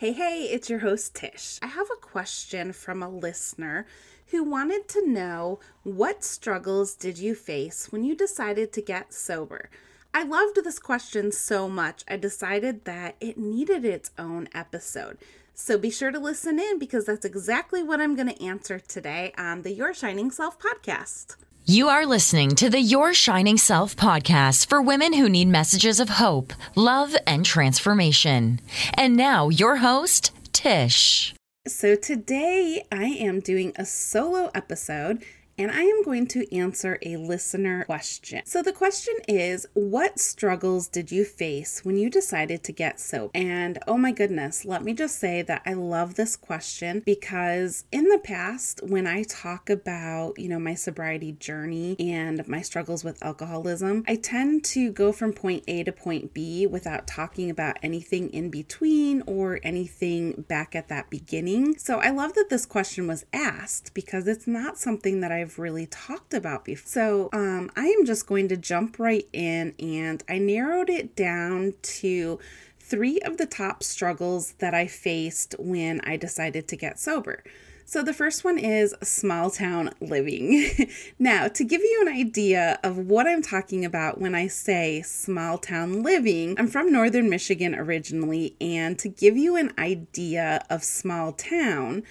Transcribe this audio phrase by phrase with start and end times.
[0.00, 1.58] Hey, hey, it's your host Tish.
[1.60, 3.84] I have a question from a listener
[4.28, 9.68] who wanted to know what struggles did you face when you decided to get sober?
[10.14, 15.18] I loved this question so much, I decided that it needed its own episode.
[15.52, 19.32] So be sure to listen in because that's exactly what I'm going to answer today
[19.36, 21.34] on the Your Shining Self podcast.
[21.70, 26.08] You are listening to the Your Shining Self podcast for women who need messages of
[26.08, 28.62] hope, love, and transformation.
[28.94, 31.34] And now, your host, Tish.
[31.66, 35.22] So, today I am doing a solo episode
[35.58, 38.42] and I am going to answer a listener question.
[38.46, 43.32] So the question is What struggles did you face when you decided to get soap?
[43.34, 48.04] And oh my goodness, let me just say that I love this question because in
[48.08, 53.22] the past, when I talk about, you know, my sobriety journey and my struggles with
[53.22, 58.30] alcoholism, I tend to go from point A to point B without talking about anything
[58.30, 61.76] in between or anything back at that beginning.
[61.78, 65.58] So I love that this question was asked because it's not something that I've I've
[65.58, 66.86] really talked about before.
[66.86, 71.72] So um, I am just going to jump right in and I narrowed it down
[72.00, 72.38] to
[72.78, 77.42] three of the top struggles that I faced when I decided to get sober.
[77.86, 80.90] So, the first one is small town living.
[81.18, 85.56] now, to give you an idea of what I'm talking about when I say small
[85.56, 91.32] town living, I'm from northern Michigan originally, and to give you an idea of small
[91.32, 92.02] town,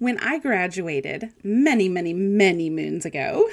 [0.00, 3.48] when I graduated many, many, many moons ago,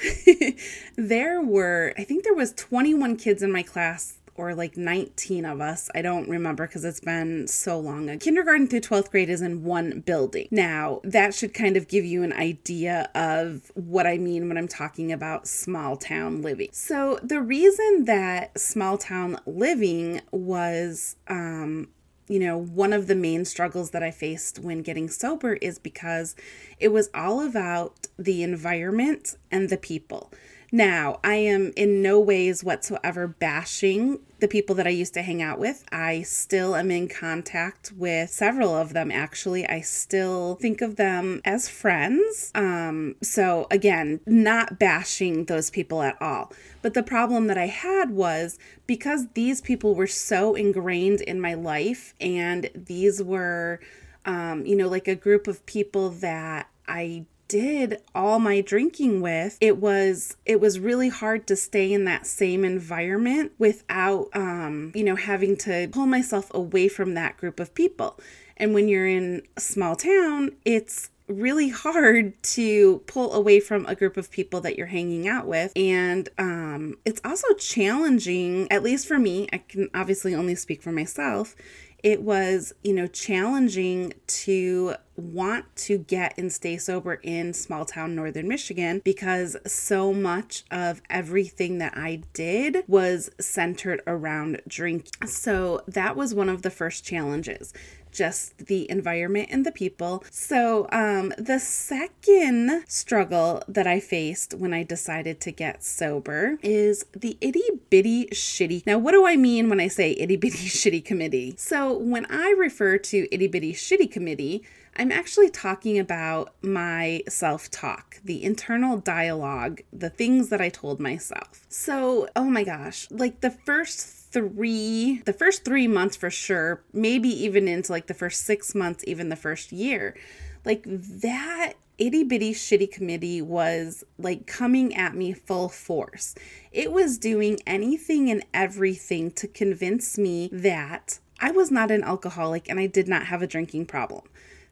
[0.96, 5.60] there were, I think there was 21 kids in my class or like 19 of
[5.60, 5.90] us.
[5.94, 8.18] I don't remember because it's been so long.
[8.18, 10.48] Kindergarten through 12th grade is in one building.
[10.50, 14.68] Now, that should kind of give you an idea of what I mean when I'm
[14.68, 16.68] talking about small town living.
[16.72, 21.88] So, the reason that small town living was um,
[22.28, 26.36] you know, one of the main struggles that I faced when getting sober is because
[26.78, 30.30] it was all about the environment and the people.
[30.70, 35.40] Now, I am in no ways whatsoever bashing the people that I used to hang
[35.40, 35.84] out with.
[35.90, 39.66] I still am in contact with several of them, actually.
[39.66, 42.52] I still think of them as friends.
[42.54, 46.52] Um, so, again, not bashing those people at all.
[46.82, 51.54] But the problem that I had was because these people were so ingrained in my
[51.54, 53.80] life, and these were,
[54.26, 59.56] um, you know, like a group of people that I did all my drinking with
[59.60, 65.02] it was it was really hard to stay in that same environment without um you
[65.02, 68.18] know having to pull myself away from that group of people
[68.56, 73.94] and when you're in a small town it's really hard to pull away from a
[73.94, 75.70] group of people that you're hanging out with.
[75.76, 80.90] And um, it's also challenging, at least for me, I can obviously only speak for
[80.90, 81.54] myself
[82.02, 88.14] it was, you know, challenging to want to get and stay sober in small town
[88.14, 95.08] northern Michigan because so much of everything that I did was centered around drink.
[95.26, 97.72] So that was one of the first challenges
[98.10, 100.24] just the environment and the people.
[100.30, 107.04] So, um, the second struggle that I faced when I decided to get sober is
[107.12, 108.86] the itty bitty shitty.
[108.86, 111.54] Now, what do I mean when I say itty bitty shitty committee?
[111.56, 114.64] So, when I refer to itty bitty shitty committee,
[114.98, 120.98] I'm actually talking about my self talk, the internal dialogue, the things that I told
[120.98, 121.64] myself.
[121.68, 127.28] So, oh my gosh, like the first three, the first three months for sure, maybe
[127.28, 130.16] even into like the first six months, even the first year.
[130.64, 136.34] Like that itty bitty shitty committee was like coming at me full force.
[136.72, 142.68] It was doing anything and everything to convince me that I was not an alcoholic
[142.68, 144.22] and I did not have a drinking problem.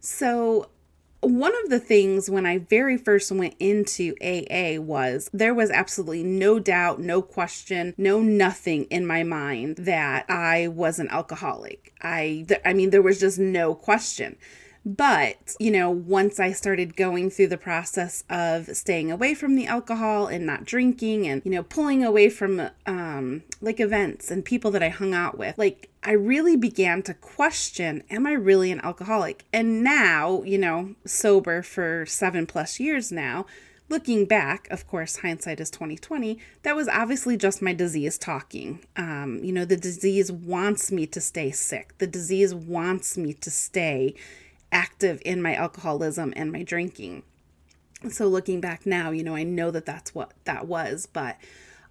[0.08, 0.68] So
[1.20, 6.22] one of the things when I very first went into AA was there was absolutely
[6.22, 11.92] no doubt, no question, no nothing in my mind that I was an alcoholic.
[12.00, 14.36] I I mean there was just no question.
[14.86, 19.66] But, you know, once I started going through the process of staying away from the
[19.66, 24.70] alcohol and not drinking and, you know, pulling away from um, like events and people
[24.70, 28.80] that I hung out with, like I really began to question am I really an
[28.80, 29.44] alcoholic?
[29.52, 33.44] And now, you know, sober for seven plus years now,
[33.88, 38.84] looking back, of course, hindsight is 2020, that was obviously just my disease talking.
[38.96, 41.98] Um, you know, the disease wants me to stay sick.
[41.98, 44.14] The disease wants me to stay
[44.72, 47.22] active in my alcoholism and my drinking.
[48.10, 51.36] So looking back now, you know, I know that that's what that was, but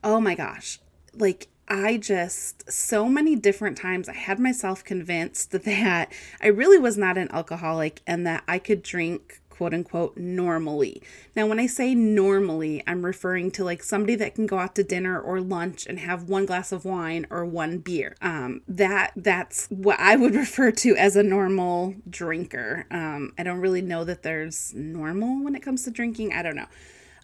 [0.03, 0.79] oh my gosh,
[1.13, 6.11] like I just, so many different times, I had myself convinced that
[6.41, 11.01] I really was not an alcoholic and that I could drink quote unquote normally.
[11.35, 14.83] Now, when I say normally, I'm referring to like somebody that can go out to
[14.83, 18.15] dinner or lunch and have one glass of wine or one beer.
[18.21, 22.85] Um, that that's what I would refer to as a normal drinker.
[22.91, 26.33] Um, I don't really know that there's normal when it comes to drinking.
[26.33, 26.67] I don't know.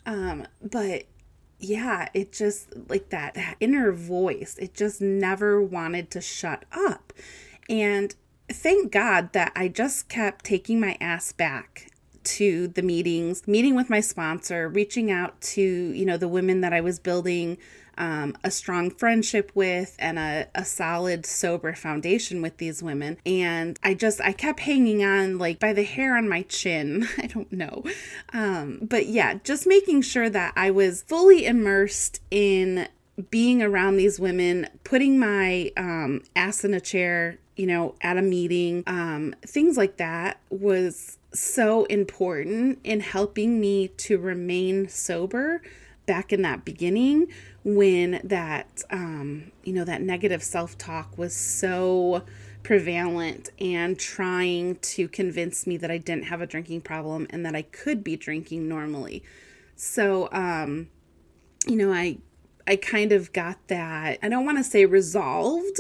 [0.06, 1.06] Um, but
[1.60, 7.14] yeah, it just like that, that inner voice, it just never wanted to shut up.
[7.70, 8.16] And
[8.50, 11.91] thank God that I just kept taking my ass back
[12.24, 16.74] to the meetings, meeting with my sponsor, reaching out to, you know, the women that
[16.74, 17.58] I was building
[17.98, 23.18] um, a strong friendship with and a, a solid sober foundation with these women.
[23.26, 27.08] And i just i kept hanging on like by the hair on my chin.
[27.18, 27.84] I don't know.
[28.34, 32.88] Um, but yeah just making sure that i was fully immersed in
[33.30, 38.22] being around these women putting my um, ass in a chair you know at a
[38.22, 45.62] meeting um, things like that was so important in helping me to remain sober
[46.06, 47.28] back in that beginning
[47.64, 52.24] when that um, you know that negative self-talk was so
[52.64, 57.56] prevalent and trying to convince me that I didn't have a drinking problem and that
[57.56, 59.24] I could be drinking normally.
[59.76, 60.90] So um
[61.68, 62.18] you know, I
[62.68, 64.20] I kind of got that.
[64.22, 65.80] I don't want to say resolved,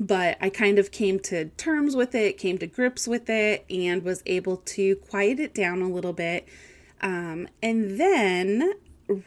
[0.00, 4.02] but I kind of came to terms with it, came to grips with it and
[4.02, 6.48] was able to quiet it down a little bit.
[7.02, 8.72] Um, and then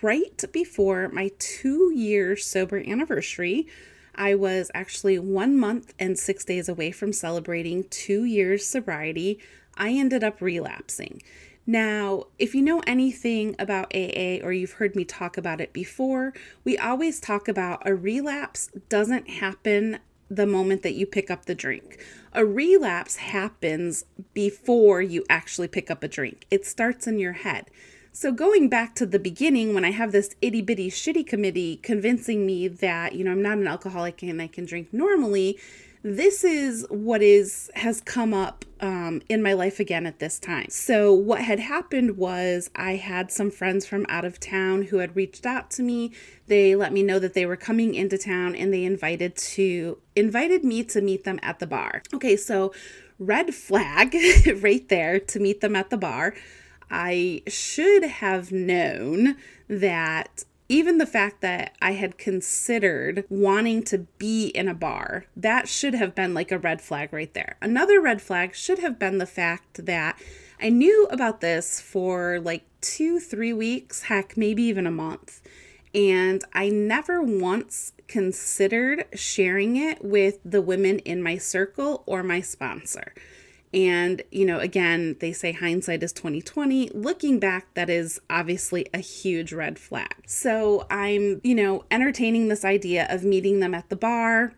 [0.01, 3.67] right before my two year sober anniversary.
[4.15, 9.39] I was actually one month and six days away from celebrating two years sobriety.
[9.75, 11.21] I ended up relapsing.
[11.65, 16.33] Now, if you know anything about AA or you've heard me talk about it before,
[16.63, 19.99] we always talk about a relapse doesn't happen
[20.29, 22.03] the moment that you pick up the drink.
[22.33, 27.69] A relapse happens before you actually pick up a drink, it starts in your head.
[28.15, 32.45] So, going back to the beginning, when I have this itty bitty shitty committee convincing
[32.45, 35.57] me that, you know, I'm not an alcoholic and I can drink normally,
[36.03, 40.67] this is what is has come up um, in my life again at this time.
[40.69, 45.15] So what had happened was I had some friends from out of town who had
[45.15, 46.11] reached out to me.
[46.47, 50.65] They let me know that they were coming into town and they invited to invited
[50.65, 52.03] me to meet them at the bar.
[52.13, 52.73] Okay, so
[53.17, 54.13] red flag
[54.57, 56.35] right there to meet them at the bar.
[56.91, 59.37] I should have known
[59.69, 65.67] that even the fact that I had considered wanting to be in a bar, that
[65.67, 67.57] should have been like a red flag right there.
[67.61, 70.19] Another red flag should have been the fact that
[70.59, 75.41] I knew about this for like two, three weeks, heck, maybe even a month.
[75.93, 82.41] And I never once considered sharing it with the women in my circle or my
[82.41, 83.13] sponsor.
[83.73, 86.89] And, you know, again, they say hindsight is 2020.
[86.89, 90.13] Looking back, that is obviously a huge red flag.
[90.27, 94.53] So I'm, you know, entertaining this idea of meeting them at the bar.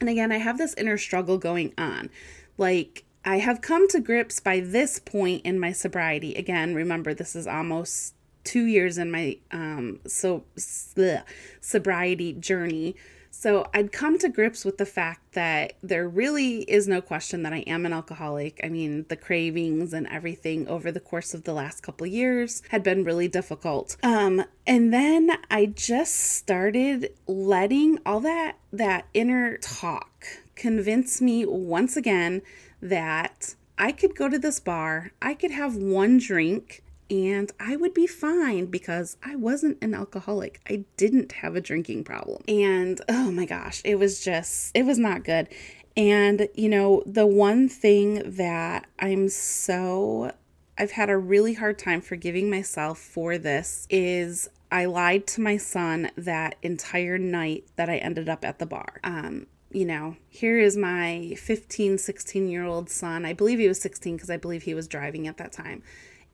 [0.00, 2.10] And again, I have this inner struggle going on.
[2.58, 6.34] Like, I have come to grips by this point in my sobriety.
[6.34, 8.14] Again, remember, this is almost
[8.44, 11.22] two years in my um so bleh,
[11.62, 12.94] sobriety journey
[13.36, 17.52] so I'd come to grips with the fact that there really is no question that
[17.52, 18.60] I am an alcoholic.
[18.62, 22.84] I mean, the cravings and everything over the course of the last couple years had
[22.84, 23.96] been really difficult.
[24.04, 31.96] Um, and then I just started letting all that that inner talk convince me once
[31.96, 32.40] again
[32.80, 37.92] that I could go to this bar, I could have one drink and I would
[37.92, 40.60] be fine because I wasn't an alcoholic.
[40.68, 42.42] I didn't have a drinking problem.
[42.48, 45.48] And oh my gosh, it was just, it was not good.
[45.96, 50.32] And, you know, the one thing that I'm so,
[50.76, 55.56] I've had a really hard time forgiving myself for this is I lied to my
[55.56, 58.98] son that entire night that I ended up at the bar.
[59.04, 63.24] Um, you know, here is my 15, 16 year old son.
[63.24, 65.82] I believe he was 16 because I believe he was driving at that time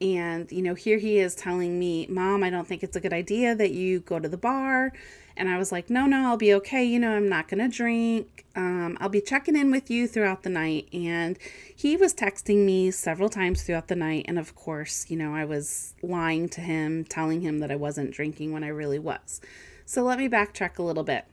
[0.01, 3.13] and, you know, here he is telling me, Mom, I don't think it's a good
[3.13, 4.93] idea that you go to the bar.
[5.37, 6.85] And I was like, No, no, I'll be okay.
[6.85, 8.47] You know, I'm not going to drink.
[8.57, 10.89] Um, I'll be checking in with you throughout the night.
[10.93, 11.39] And
[11.75, 14.25] he was texting me several times throughout the night.
[14.27, 18.11] And of course, you know, I was lying to him, telling him that I wasn't
[18.11, 19.41] drinking when I really was.
[19.85, 21.25] So let me backtrack a little bit.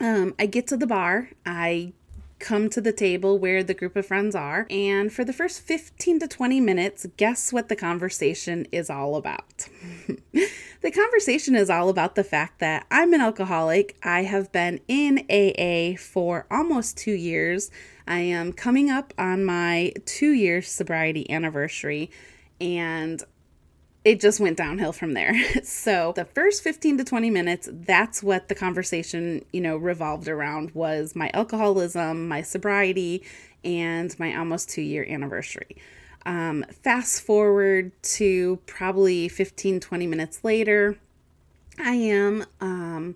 [0.00, 1.30] Um, I get to the bar.
[1.44, 1.92] I
[2.38, 4.66] come to the table where the group of friends are.
[4.70, 9.68] And for the first 15 to 20 minutes, guess what the conversation is all about?
[10.32, 13.96] the conversation is all about the fact that I'm an alcoholic.
[14.02, 17.70] I have been in AA for almost two years.
[18.06, 22.10] I am coming up on my two year sobriety anniversary.
[22.60, 23.22] And
[24.08, 25.34] it just went downhill from there.
[25.62, 30.70] so the first 15 to 20 minutes, that's what the conversation, you know, revolved around
[30.70, 33.22] was my alcoholism, my sobriety,
[33.64, 35.76] and my almost two year anniversary.
[36.24, 40.98] Um, fast forward to probably 15, 20 minutes later,
[41.78, 43.14] I am um,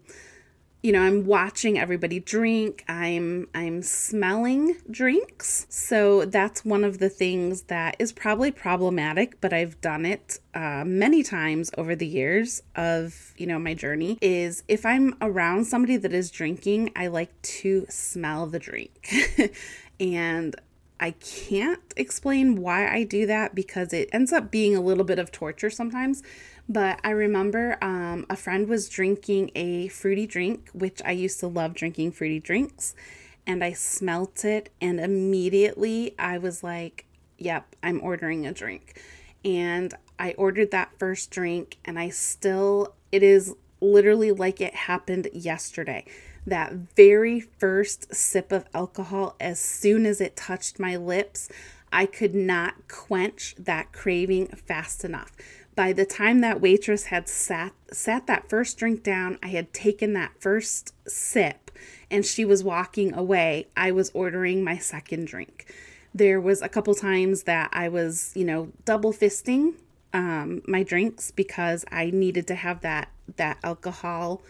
[0.83, 2.85] you know i'm watching everybody drink.
[2.89, 5.67] I'm i'm smelling drinks.
[5.69, 10.85] So that's one of the things that is probably problematic but i've done it uh,
[10.85, 15.97] many times over the years of you know my journey is if i'm around somebody
[15.97, 19.09] that is drinking i like to smell the drink.
[20.03, 20.57] And
[20.99, 25.19] I can't explain why I do that because it ends up being a little bit
[25.19, 26.23] of torture sometimes.
[26.73, 31.47] But I remember um, a friend was drinking a fruity drink, which I used to
[31.47, 32.95] love drinking fruity drinks.
[33.47, 37.05] And I smelt it, and immediately I was like,
[37.37, 38.99] yep, I'm ordering a drink.
[39.45, 45.29] And I ordered that first drink, and I still, it is literally like it happened
[45.35, 46.07] yesterday.
[46.47, 51.51] That very first sip of alcohol, as soon as it touched my lips,
[51.93, 55.33] I could not quench that craving fast enough
[55.75, 60.13] by the time that waitress had sat sat that first drink down, I had taken
[60.15, 61.71] that first sip
[62.11, 65.75] and she was walking away, I was ordering my second drink.
[66.15, 69.75] There was a couple times that I was, you know, double fisting
[70.13, 74.43] um, my drinks because I needed to have that that alcohol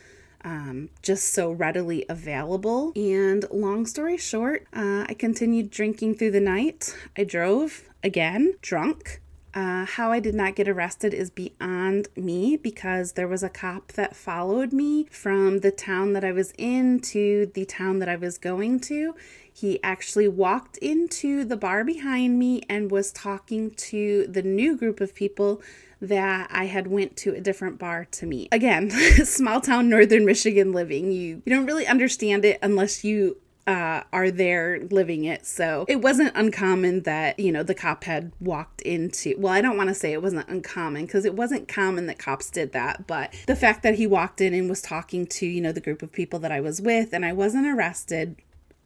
[0.45, 2.93] um, just so readily available.
[2.97, 6.97] And long story short, uh, I continued drinking through the night.
[7.17, 9.22] I drove again, drunk.
[9.55, 13.93] Uh, how I did not get arrested is beyond me because there was a cop
[13.93, 18.17] that followed me from the town that I was in to the town that I
[18.17, 19.15] was going to.
[19.53, 25.03] He actually walked into the bar behind me and was talking to the new group
[25.03, 25.61] of people
[26.01, 28.49] that I had went to a different bar to meet.
[28.51, 28.91] Again,
[29.25, 31.13] small town northern Michigan living.
[31.13, 35.47] You you don't really understand it unless you uh, are there living it.
[35.47, 39.77] So it wasn't uncommon that, you know, the cop had walked into, well, I don't
[39.77, 43.07] want to say it wasn't uncommon because it wasn't common that cops did that.
[43.07, 46.03] But the fact that he walked in and was talking to, you know, the group
[46.03, 48.37] of people that I was with and I wasn't arrested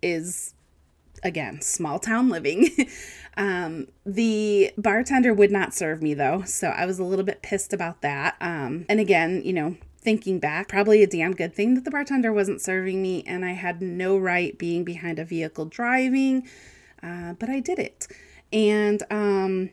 [0.03, 0.53] is,
[1.23, 2.69] again, small town living.
[3.39, 6.43] um, the bartender would not serve me though.
[6.43, 8.37] So I was a little bit pissed about that.
[8.43, 12.33] Um, and again, you know, thinking back, probably a damn good thing that the bartender
[12.33, 16.47] wasn't serving me and I had no right being behind a vehicle driving,
[17.03, 18.07] uh, but I did it.
[18.53, 19.71] And um,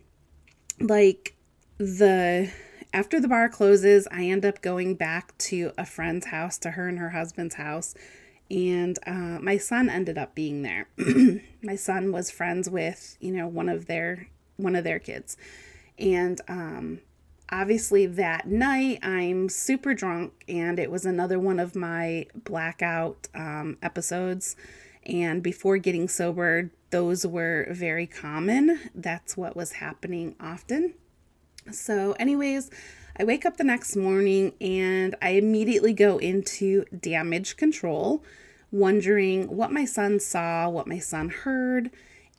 [0.79, 1.35] like
[1.77, 2.51] the
[2.91, 6.87] after the bar closes, I end up going back to a friend's house, to her
[6.87, 7.93] and her husband's house,
[8.49, 10.87] and uh, my son ended up being there.
[11.61, 15.37] my son was friends with you know one of their one of their kids,
[15.99, 17.01] and um,
[17.51, 23.77] obviously that night I'm super drunk, and it was another one of my blackout um,
[23.81, 24.55] episodes.
[25.05, 28.79] And before getting sober, those were very common.
[28.95, 30.93] That's what was happening often.
[31.71, 32.69] So, anyways,
[33.17, 38.23] I wake up the next morning and I immediately go into damage control,
[38.71, 41.91] wondering what my son saw, what my son heard,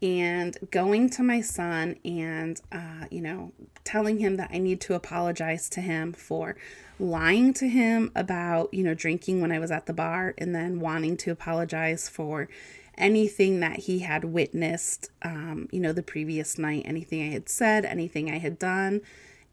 [0.02, 3.52] and going to my son and, uh, you know,
[3.84, 6.56] telling him that I need to apologize to him for
[6.98, 10.80] lying to him about, you know, drinking when I was at the bar and then
[10.80, 12.48] wanting to apologize for
[12.96, 17.84] anything that he had witnessed, um, you know, the previous night, anything I had said,
[17.84, 19.00] anything I had done.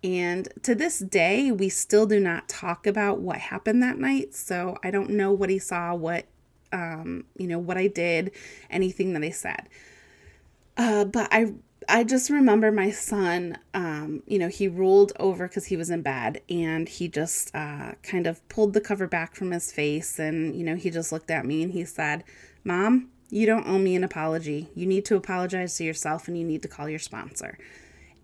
[0.03, 4.33] And to this day, we still do not talk about what happened that night.
[4.33, 6.25] So I don't know what he saw, what,
[6.71, 8.31] um, you know, what I did,
[8.69, 9.69] anything that I said.
[10.77, 11.53] Uh, but I
[11.89, 16.01] I just remember my son, um, you know, he rolled over because he was in
[16.01, 20.55] bed and he just uh, kind of pulled the cover back from his face and,
[20.55, 22.23] you know, he just looked at me and he said,
[22.63, 24.69] Mom, you don't owe me an apology.
[24.75, 27.57] You need to apologize to yourself and you need to call your sponsor.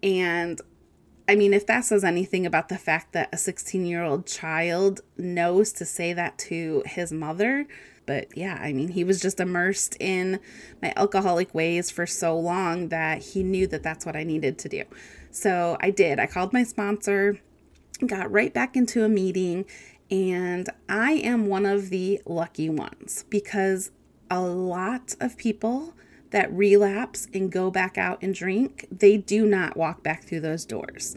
[0.03, 0.61] And
[1.27, 5.01] I mean, if that says anything about the fact that a 16 year old child
[5.17, 7.67] knows to say that to his mother,
[8.07, 10.39] but yeah, I mean, he was just immersed in
[10.81, 14.69] my alcoholic ways for so long that he knew that that's what I needed to
[14.69, 14.83] do.
[15.29, 16.19] So I did.
[16.19, 17.39] I called my sponsor,
[18.05, 19.65] got right back into a meeting,
[20.09, 23.91] and I am one of the lucky ones because
[24.31, 25.93] a lot of people
[26.31, 30.65] that relapse and go back out and drink, they do not walk back through those
[30.65, 31.15] doors.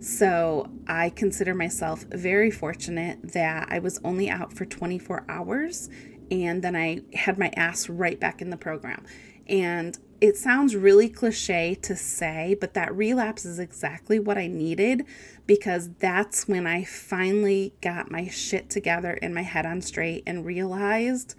[0.00, 5.88] So I consider myself very fortunate that I was only out for 24 hours
[6.32, 9.04] and then I had my ass right back in the program.
[9.46, 15.04] And it sounds really cliche to say, but that relapse is exactly what I needed
[15.46, 20.46] because that's when I finally got my shit together and my head on straight and
[20.46, 21.34] realized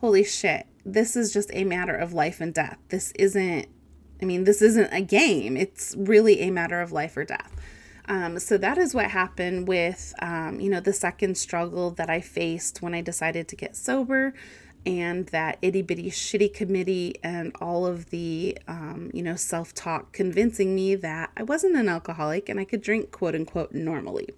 [0.00, 2.78] holy shit, this is just a matter of life and death.
[2.88, 3.66] This isn't,
[4.22, 5.56] I mean, this isn't a game.
[5.56, 7.52] It's really a matter of life or death.
[8.08, 12.20] Um, so that is what happened with, um, you know, the second struggle that I
[12.20, 14.32] faced when I decided to get sober
[14.86, 20.12] and that itty bitty shitty committee and all of the, um, you know, self talk
[20.12, 24.30] convincing me that I wasn't an alcoholic and I could drink quote unquote normally.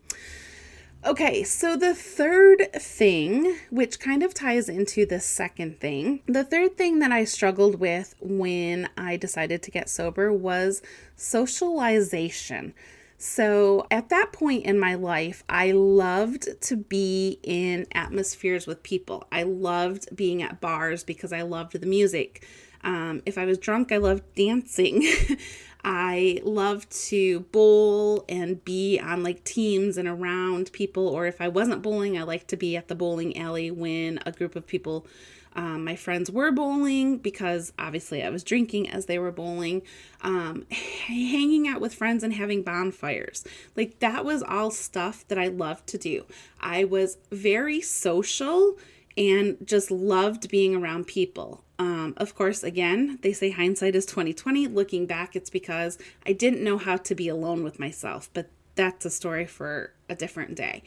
[1.07, 6.77] Okay, so the third thing, which kind of ties into the second thing, the third
[6.77, 10.83] thing that I struggled with when I decided to get sober was
[11.17, 12.75] socialization.
[13.23, 19.27] So at that point in my life, I loved to be in atmospheres with people.
[19.31, 22.47] I loved being at bars because I loved the music.
[22.83, 25.07] Um, if I was drunk, I loved dancing.
[25.85, 31.07] I love to bowl and be on like teams and around people.
[31.07, 34.33] Or if I wasn't bowling, I liked to be at the bowling alley when a
[34.33, 35.07] group of people,
[35.55, 39.83] um, my friends, were bowling because obviously I was drinking as they were bowling.
[40.23, 43.45] Um, hanging out with friends and having bonfires.
[43.77, 46.25] Like that was all stuff that I loved to do.
[46.61, 48.79] I was very social
[49.17, 51.65] and just loved being around people.
[51.79, 54.69] Um, of course, again, they say hindsight is 2020.
[54.69, 59.05] Looking back, it's because I didn't know how to be alone with myself, but that's
[59.05, 60.83] a story for a different day.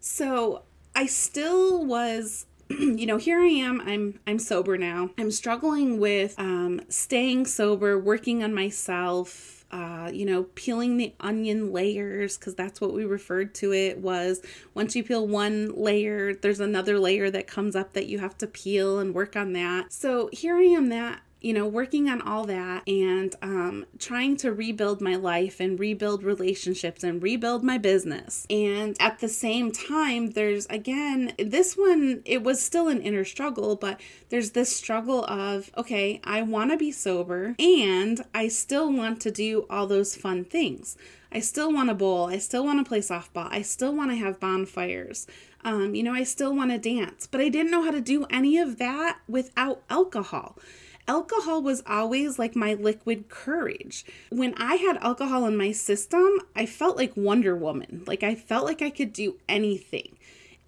[0.00, 0.62] So
[0.94, 2.46] I still was
[2.78, 7.98] you know here i am i'm i'm sober now i'm struggling with um, staying sober
[7.98, 13.54] working on myself uh, you know, peeling the onion layers because that's what we referred
[13.54, 14.42] to it was.
[14.74, 18.48] Once you peel one layer, there's another layer that comes up that you have to
[18.48, 19.92] peel and work on that.
[19.92, 24.52] So here I am that you know, working on all that and um, trying to
[24.52, 28.46] rebuild my life and rebuild relationships and rebuild my business.
[28.50, 33.76] And at the same time, there's again, this one, it was still an inner struggle,
[33.76, 39.20] but there's this struggle of, okay, I want to be sober and I still want
[39.22, 40.96] to do all those fun things.
[41.32, 42.26] I still want to bowl.
[42.26, 43.48] I still want to play softball.
[43.50, 45.26] I still want to have bonfires.
[45.62, 48.26] Um, you know, I still want to dance, but I didn't know how to do
[48.30, 50.58] any of that without alcohol
[51.10, 54.04] alcohol was always like my liquid courage.
[54.30, 58.04] When I had alcohol in my system, I felt like Wonder Woman.
[58.06, 60.16] Like I felt like I could do anything.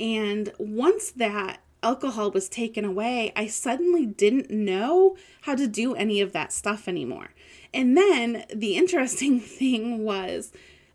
[0.00, 6.20] And once that alcohol was taken away, I suddenly didn't know how to do any
[6.20, 7.30] of that stuff anymore.
[7.72, 10.50] And then the interesting thing was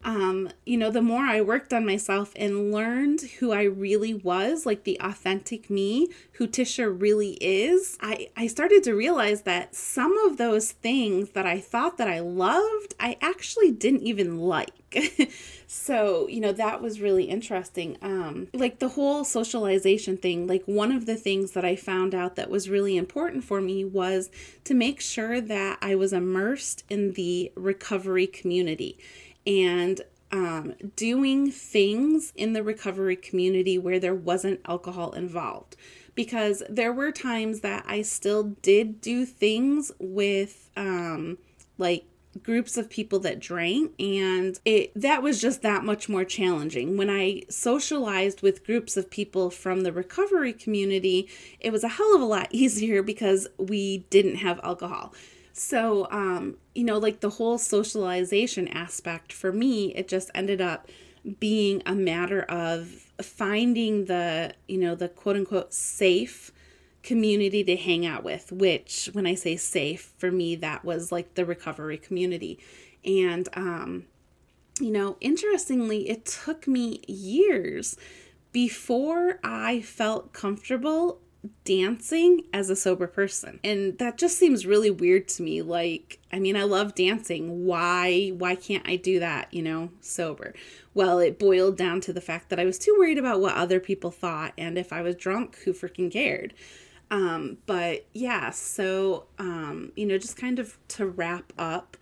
[0.08, 4.66] um, you know, the more I worked on myself and learned who I really was,
[4.66, 10.18] like the authentic me, who Tishia really is, I, I started to realize that some
[10.20, 14.72] of those things that I thought that I loved, I actually didn't even like.
[15.68, 17.98] so, you know, that was really interesting.
[18.02, 22.38] Um, like the whole socialization thing, like one of the things that I found out
[22.38, 24.30] that was really important for me was
[24.64, 28.98] to make sure that I was immersed in the recovery community
[29.48, 35.76] and um, doing things in the recovery community where there wasn't alcohol involved.
[36.14, 41.38] Because there were times that I still did do things with, um,
[41.78, 42.06] like,
[42.44, 47.10] groups of people that drank and it that was just that much more challenging when
[47.10, 51.28] i socialized with groups of people from the recovery community
[51.60, 55.14] it was a hell of a lot easier because we didn't have alcohol
[55.58, 60.88] so, um, you know, like the whole socialization aspect for me, it just ended up
[61.40, 62.88] being a matter of
[63.22, 66.52] finding the, you know, the quote unquote safe
[67.02, 71.34] community to hang out with, which when I say safe, for me, that was like
[71.34, 72.60] the recovery community.
[73.04, 74.06] And, um,
[74.80, 77.98] you know, interestingly, it took me years
[78.52, 81.20] before I felt comfortable
[81.64, 83.60] dancing as a sober person.
[83.64, 85.62] And that just seems really weird to me.
[85.62, 87.66] Like, I mean, I love dancing.
[87.66, 90.54] Why why can't I do that, you know, sober?
[90.94, 93.80] Well, it boiled down to the fact that I was too worried about what other
[93.80, 96.54] people thought and if I was drunk, who freaking cared.
[97.10, 101.98] Um, but yeah, so um, you know, just kind of to wrap up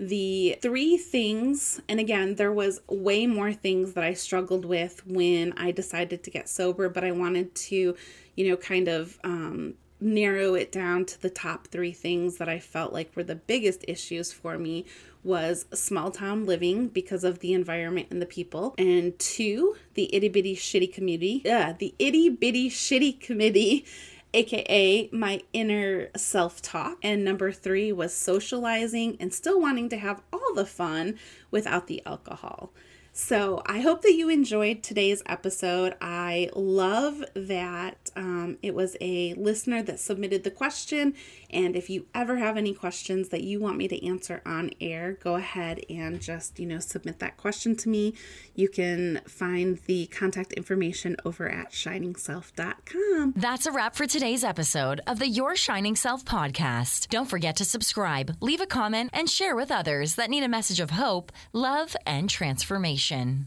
[0.00, 5.52] the three things, and again, there was way more things that I struggled with when
[5.58, 7.94] I decided to get sober, but I wanted to,
[8.34, 12.60] you know, kind of um, narrow it down to the top three things that I
[12.60, 14.86] felt like were the biggest issues for me
[15.22, 20.30] was small town living because of the environment and the people, and two, the itty
[20.30, 23.84] bitty shitty community, yeah, the itty bitty shitty committee
[24.32, 26.98] aka my inner self talk.
[27.02, 31.18] And number three was socializing and still wanting to have all the fun
[31.50, 32.72] without the alcohol.
[33.12, 35.94] So I hope that you enjoyed today's episode.
[36.00, 41.14] I love that um, it was a listener that submitted the question.
[41.50, 45.18] And if you ever have any questions that you want me to answer on air,
[45.20, 48.14] go ahead and just, you know, submit that question to me.
[48.54, 53.34] You can find the contact information over at shiningself.com.
[53.36, 57.08] That's a wrap for today's episode of the Your Shining Self podcast.
[57.08, 60.78] Don't forget to subscribe, leave a comment, and share with others that need a message
[60.78, 63.38] of hope, love, and transformation information.